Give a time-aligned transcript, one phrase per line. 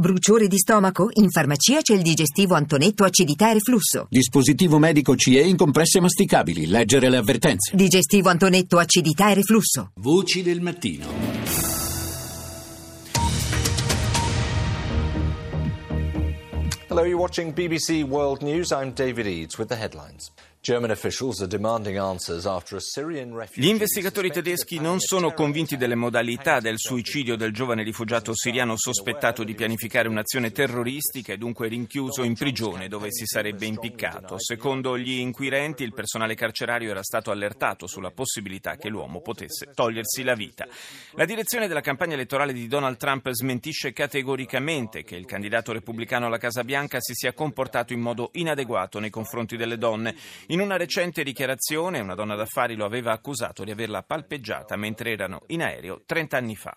[0.00, 1.08] Bruciore di stomaco?
[1.14, 4.06] In farmacia c'è il digestivo Antonetto acidità e reflusso.
[4.08, 6.68] Dispositivo medico CE in compresse masticabili.
[6.68, 7.74] Leggere le avvertenze.
[7.74, 9.90] Digestivo Antonetto acidità e reflusso.
[9.96, 11.06] Voci del mattino.
[16.86, 18.70] Hello, you're watching BBC World News.
[18.70, 20.30] I'm David Eads with the headlines.
[23.54, 29.44] Gli investigatori tedeschi non sono convinti delle modalità del suicidio del giovane rifugiato siriano sospettato
[29.44, 34.38] di pianificare un'azione terroristica e dunque rinchiuso in prigione dove si sarebbe impiccato.
[34.38, 40.22] Secondo gli inquirenti il personale carcerario era stato allertato sulla possibilità che l'uomo potesse togliersi
[40.24, 40.66] la vita.
[41.12, 46.38] La direzione della campagna elettorale di Donald Trump smentisce categoricamente che il candidato repubblicano alla
[46.38, 50.14] Casa Bianca si sia comportato in modo inadeguato nei confronti delle donne.
[50.50, 55.42] In una recente dichiarazione una donna d'affari lo aveva accusato di averla palpeggiata mentre erano
[55.48, 56.74] in aereo 30 anni fa.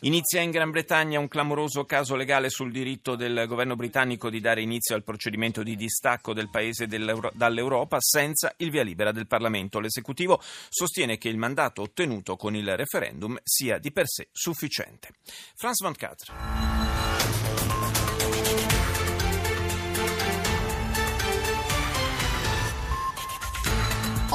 [0.00, 4.60] Inizia in Gran Bretagna un clamoroso caso legale sul diritto del governo britannico di dare
[4.62, 9.80] inizio al procedimento di distacco del paese dall'Europa senza il via libera del Parlamento.
[9.80, 15.08] L'esecutivo sostiene che il mandato ottenuto con il referendum sia di per sé sufficiente.
[15.56, 16.34] Franz van Catre.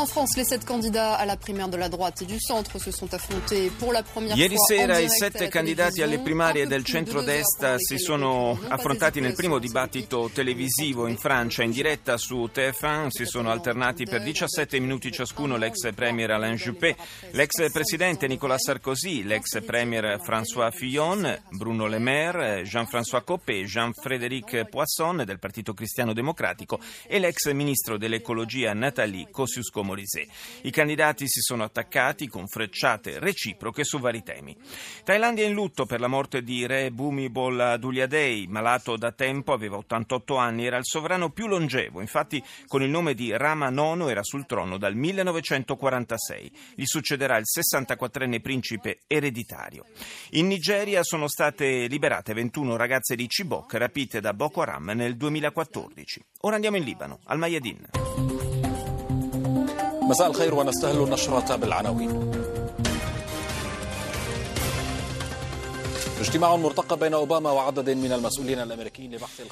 [0.01, 2.89] En France, les sept candidats à la primaire de la droite et du centre se
[2.89, 7.75] sont affrontés pour la première Ieri fois sera i sette candidati alle primarie del centro-destra
[7.77, 11.61] si sono affrontati nel primo dibattito televisivo in Francia.
[11.61, 16.95] In diretta su TF1, si sono alternati per 17 minuti ciascuno l'ex premier Alain Juppé,
[17.33, 25.21] l'ex presidente Nicolas Sarkozy, l'ex premier François Fillon, Bruno Le Maire, Jean-François Copé, Jean-Frédéric Poisson
[25.23, 30.25] del Partito Cristiano Democratico e l'ex ministro dell'ecologia Nathalie Kosciusko Morisè.
[30.63, 34.55] I candidati si sono attaccati con frecciate reciproche su vari temi.
[35.03, 40.35] Thailandia in lutto per la morte di re Bhumibol Adulyadej, malato da tempo, aveva 88
[40.37, 44.45] anni, era il sovrano più longevo, infatti con il nome di Rama IX era sul
[44.45, 46.51] trono dal 1946.
[46.75, 49.85] Gli succederà il 64enne principe ereditario.
[50.31, 56.23] In Nigeria sono state liberate 21 ragazze di Chibok rapite da Boko Haram nel 2014.
[56.41, 58.40] Ora andiamo in Libano, al Mayadin.
[60.11, 62.30] مساء الخير ونستهل النشرة بالعناوين.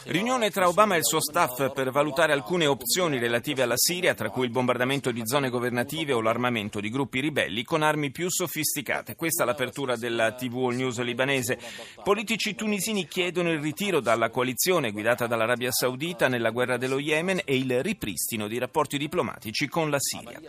[0.03, 4.29] Riunione tra Obama e il suo staff per valutare alcune opzioni relative alla Siria, tra
[4.29, 9.15] cui il bombardamento di zone governative o l'armamento di gruppi ribelli con armi più sofisticate.
[9.15, 11.57] Questa è l'apertura della TV All News libanese.
[12.03, 17.57] Politici tunisini chiedono il ritiro dalla coalizione guidata dall'Arabia Saudita nella guerra dello Yemen e
[17.57, 20.39] il ripristino di rapporti diplomatici con la Siria.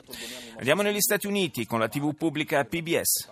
[0.59, 3.31] Andiamo negli Stati Uniti con la TV pubblica PBS.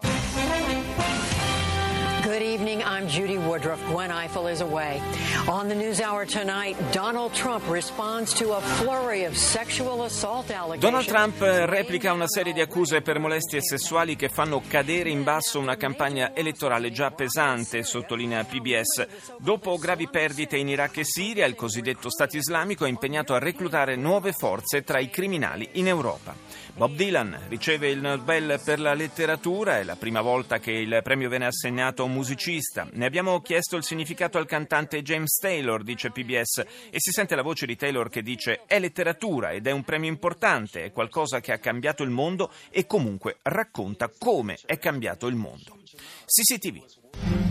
[2.28, 2.83] Good evening.
[2.84, 3.83] I'm Judy Woodruff.
[3.87, 5.00] Gwen Eiffel is away.
[5.47, 10.83] On the News Hour tonight, Donald Trump responds to a flurry of sexual assault allegations.
[10.83, 15.59] Donald Trump replica una serie di accuse per molestie sessuali che fanno cadere in basso
[15.59, 19.06] una campagna elettorale già pesante, sottolinea PBS.
[19.38, 23.97] Dopo gravi perdite in Iraq e Siria, il cosiddetto Stato islamico è impegnato a reclutare
[23.97, 26.34] nuove forze tra i criminali in Europa.
[26.78, 31.28] Bob Dylan riceve il Nobel per la letteratura, è la prima volta che il premio
[31.28, 32.89] viene assegnato a un musicista.
[32.93, 37.43] Ne abbiamo chiesto il significato al cantante James Taylor, dice PBS, e si sente la
[37.43, 41.53] voce di Taylor che dice è letteratura ed è un premio importante, è qualcosa che
[41.53, 45.79] ha cambiato il mondo e comunque racconta come è cambiato il mondo.
[46.27, 47.48] CCTV.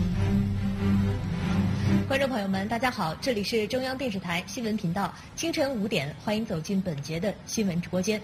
[2.07, 8.21] 观众朋友们，大家好，这里是中央电视台新闻频道，清晨五点，欢迎走进本节的新闻直播间。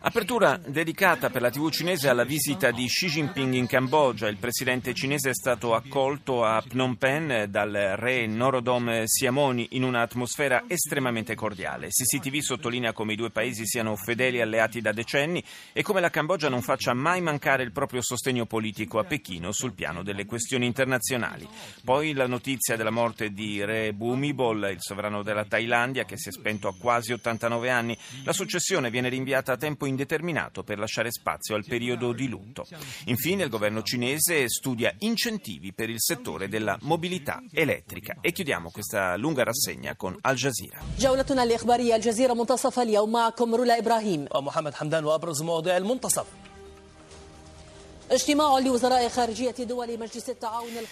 [0.00, 4.26] Apertura dedicata per la TV cinese alla visita di Xi Jinping in Cambogia.
[4.26, 10.64] Il presidente cinese è stato accolto a Phnom Penh dal re Norodom Siamoni in un'atmosfera
[10.66, 11.90] estremamente cordiale.
[11.90, 15.40] CCTV sottolinea come i due paesi siano fedeli alleati da decenni
[15.72, 19.74] e come la Cambogia non faccia mai mancare il proprio sostegno politico a Pechino sul
[19.74, 21.46] piano delle questioni internazionali.
[21.84, 26.32] Poi la notizia della morte di re Bhumibol, il sovrano della Thailandia, che si è
[26.32, 27.96] spento a quasi 89 anni.
[28.24, 32.66] La successione viene viene rinviata a tempo indeterminato per lasciare spazio al periodo di lutto.
[33.06, 38.16] Infine il governo cinese studia incentivi per il settore della mobilità elettrica.
[38.20, 40.82] E chiudiamo questa lunga rassegna con Al Jazeera.
[40.98, 46.26] جولتنا الإخبارية الجزيرة منتصف اليوم معكم رولا إبراهيم ومحمد حمدان وأبرز مواضيع المنتصف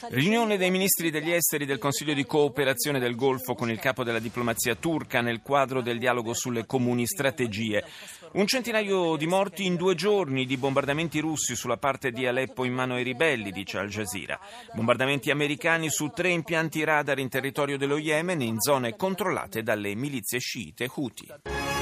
[0.09, 4.19] Riunione dei ministri degli esteri del Consiglio di cooperazione del Golfo con il capo della
[4.19, 7.83] diplomazia turca nel quadro del dialogo sulle comuni strategie.
[8.33, 12.73] Un centinaio di morti in due giorni di bombardamenti russi sulla parte di Aleppo in
[12.73, 14.39] mano ai ribelli, dice Al Jazeera.
[14.73, 20.37] Bombardamenti americani su tre impianti radar in territorio dello Yemen in zone controllate dalle milizie
[20.37, 21.76] sciite Houthi.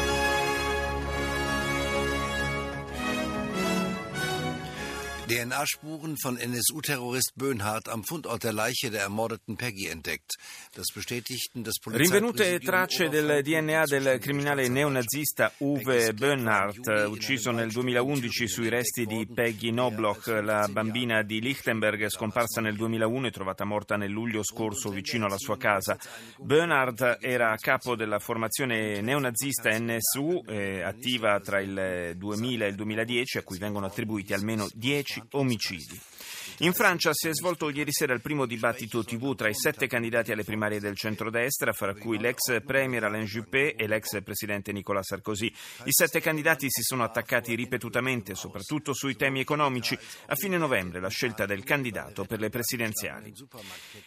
[5.35, 10.35] DNA-Spuren von NSU-Terrorist Böhnhardt am Fundort der Leiche der ermordeten Peggy entdeckt.
[10.75, 18.47] Das bestätigten das Rinvenute tracce del DNA del criminale neonazista Uwe Böhnhardt, ucciso nel 2011
[18.47, 23.97] sui resti di Peggy Nobloch, la bambina di Lichtenberg scomparsa nel 2001 e trovata morta
[23.97, 25.97] nel luglio scorso vicino alla sua casa.
[26.37, 32.75] Böhnhardt era a capo della formazione neonazista NSU, eh, attiva tra il 2000 e il
[32.75, 35.99] 2010, a cui vengono attribuiti almeno 10 omicidi.
[36.59, 40.31] In Francia si è svolto ieri sera il primo dibattito TV tra i sette candidati
[40.31, 45.47] alle primarie del centrodestra, fra cui l'ex premier Alain Juppé e l'ex presidente Nicolas Sarkozy.
[45.83, 49.99] I sette candidati si sono attaccati ripetutamente, soprattutto sui temi economici.
[50.27, 53.33] A fine novembre la scelta del candidato per le presidenziali.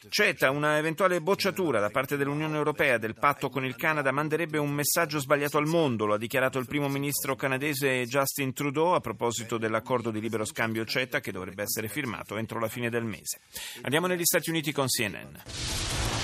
[0.08, 4.70] CETA, una eventuale bocciatura da parte dell'Unione Europea del patto con il Canada manderebbe un
[4.70, 9.58] messaggio sbagliato al mondo, lo ha dichiarato il primo ministro canadese Justin Trudeau a proposito
[9.58, 13.40] dell'accordo di libero scambio CETA che dovrebbe essere firmato entro la fine del mese.
[13.82, 16.17] Andiamo negli Stati Uniti con CNN.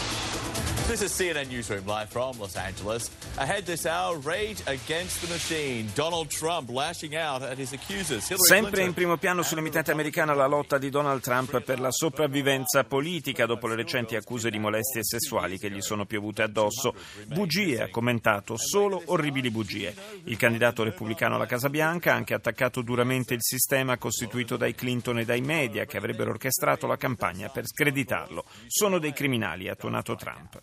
[0.86, 3.10] This is CNN Newsroom live from Los Angeles.
[3.38, 5.90] Ahead this hour, rage against the machine.
[5.94, 8.28] Donald Trump lashing out at his accusers.
[8.28, 12.84] Hillary Sempre in primo piano sull'emittente americana la lotta di Donald Trump per la sopravvivenza
[12.84, 16.94] politica dopo le recenti accuse di molestie sessuali che gli sono piovute addosso.
[17.28, 19.94] Bugie, ha commentato, solo orribili bugie.
[20.24, 25.20] Il candidato repubblicano alla Casa Bianca ha anche attaccato duramente il sistema costituito dai Clinton
[25.20, 28.44] e dai media che avrebbero orchestrato la campagna per screditarlo.
[28.66, 30.60] Sono dei criminali, ha tuonato Trump.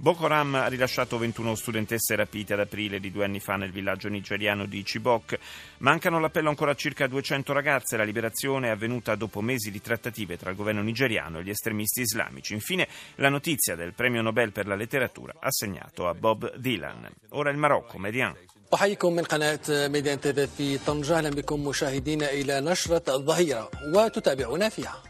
[0.00, 4.08] Boko Haram ha rilasciato 21 studentesse rapite ad aprile di due anni fa nel villaggio
[4.08, 5.38] nigeriano di Chibok.
[5.78, 7.98] Mancano l'appello ancora a circa 200 ragazze.
[7.98, 12.00] La liberazione è avvenuta dopo mesi di trattative tra il governo nigeriano e gli estremisti
[12.00, 12.54] islamici.
[12.54, 17.06] Infine, la notizia del premio Nobel per la letteratura assegnato a Bob Dylan.
[17.30, 18.34] Ora il Marocco, Median.
[18.74, 25.02] أحييكم من قناة ميدان تيفي في طنجة أهلا بكم مشاهدينا إلى نشرة الظهيرة وتتابعونا فيها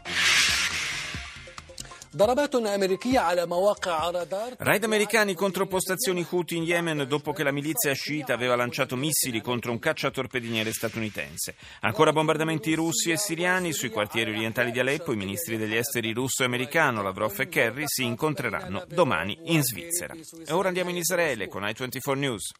[4.56, 9.42] Raid americani contro postazioni Houthi in Yemen dopo che la milizia sciita aveva lanciato missili
[9.42, 11.56] contro un cacciatorpediniere statunitense.
[11.80, 15.12] Ancora bombardamenti russi e siriani sui quartieri orientali di Aleppo.
[15.12, 20.14] I ministri degli esteri russo e americano, Lavrov e Kerry, si incontreranno domani in Svizzera.
[20.14, 22.52] E ora andiamo in Israele con i24 News.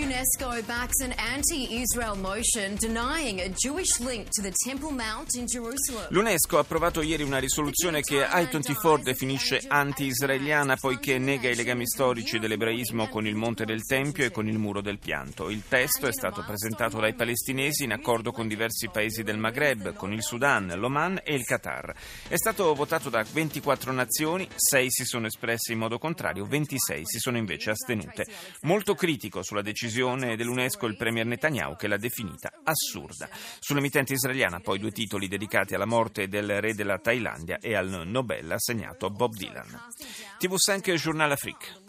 [0.00, 6.06] UNESCO backs an anti-Israel motion denying a Jewish link to the Temple Mount in Jerusalem.
[6.08, 12.38] L'UNESCO ha approvato ieri una risoluzione che I24 definisce anti-israeliana poiché nega i legami storici
[12.38, 15.50] dell'ebraismo con il Monte del Tempio e con il Muro del Pianto.
[15.50, 20.14] Il testo è stato presentato dai palestinesi in accordo con diversi paesi del Maghreb, con
[20.14, 21.94] il Sudan, l'Oman e il Qatar.
[22.26, 27.18] È stato votato da 24 nazioni, 6 si sono espressi in modo contrario, 26 si
[27.18, 28.26] sono invece astenute.
[28.62, 29.88] Molto critico sulla decisione
[30.36, 33.28] dell'UNESCO il premier Netanyahu che l'ha definita assurda.
[33.58, 38.52] Sull'emittente israeliana poi due titoli dedicati alla morte del re della Thailandia e al Nobel
[38.52, 39.78] assegnato a Bob Dylan.
[40.40, 41.79] TV5 Journal Afrique.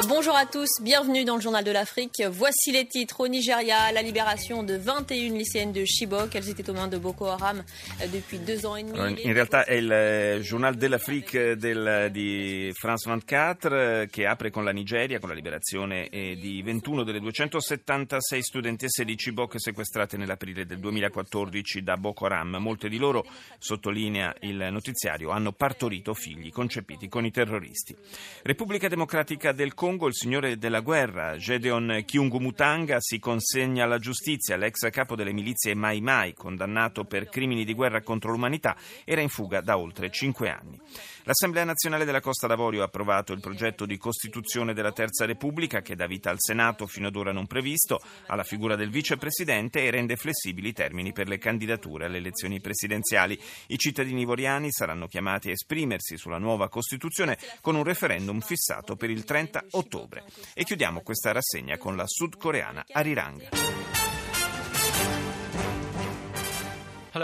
[0.00, 2.22] Bonjour à tous, bienvenue dans le Journal de l'Afrique.
[2.30, 3.20] Voici les titres.
[3.20, 6.34] Au Nigeria, la libération de 21 lycéennes de Chibok.
[6.34, 7.62] Elles étaient aux mains de Boko Haram
[8.10, 9.20] depuis deux ans et demi.
[9.22, 14.64] In realtà è il Journal de l'Afrique del, di France 24 eh, che apre con
[14.64, 20.64] la Nigeria, con la liberazione eh, di 21 delle 276 studentesse di Chibok sequestrate nell'aprile
[20.64, 22.56] del 2014 da Boko Haram.
[22.56, 23.26] Molte di loro,
[23.58, 27.94] sottolinea il notiziario, hanno partorito figli concepiti con i terroristi.
[28.42, 34.54] Repubblica Democratica del Congo, il signore della guerra, Gedeon Kyungumutanga, si consegna alla giustizia.
[34.54, 39.28] L'ex capo delle milizie Mai Mai, condannato per crimini di guerra contro l'umanità, era in
[39.28, 40.78] fuga da oltre cinque anni.
[41.24, 45.94] L'Assemblea nazionale della Costa d'Avorio ha approvato il progetto di Costituzione della Terza Repubblica che
[45.94, 50.16] dà vita al Senato fino ad ora non previsto, alla figura del vicepresidente e rende
[50.16, 53.40] flessibili i termini per le candidature alle elezioni presidenziali.
[53.68, 59.10] I cittadini ivoriani saranno chiamati a esprimersi sulla nuova Costituzione con un referendum fissato per
[59.10, 60.24] il 30 ottobre.
[60.54, 63.71] E chiudiamo questa rassegna con la sudcoreana Arirang.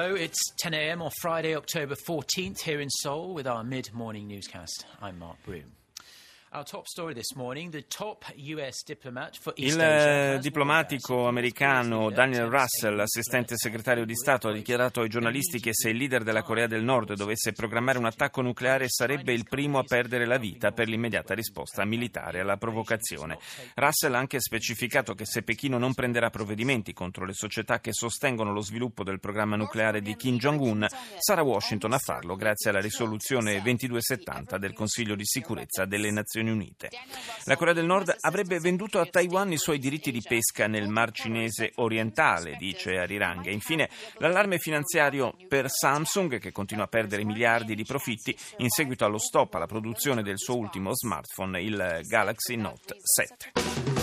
[0.00, 1.02] Hello, it's 10 a.m.
[1.02, 4.86] on Friday, October 14th, here in Seoul with our mid morning newscast.
[5.02, 5.77] I'm Mark Broom.
[9.56, 15.74] Il eh, diplomatico americano Daniel Russell, assistente segretario di Stato, ha dichiarato ai giornalisti che
[15.74, 19.78] se il leader della Corea del Nord dovesse programmare un attacco nucleare sarebbe il primo
[19.78, 23.38] a perdere la vita per l'immediata risposta militare alla provocazione.
[23.74, 28.52] Russell ha anche specificato che se Pechino non prenderà provvedimenti contro le società che sostengono
[28.52, 30.86] lo sviluppo del programma nucleare di Kim Jong-un,
[31.18, 36.90] sarà Washington a farlo grazie alla risoluzione 2270 del Consiglio di sicurezza delle Nazioni Unite.
[37.44, 41.10] La Corea del Nord avrebbe venduto a Taiwan i suoi diritti di pesca nel Mar
[41.12, 43.46] Cinese orientale, dice Arirang.
[43.46, 49.04] E infine l'allarme finanziario per Samsung, che continua a perdere miliardi di profitti in seguito
[49.04, 53.97] allo stop alla produzione del suo ultimo smartphone, il Galaxy Note 7.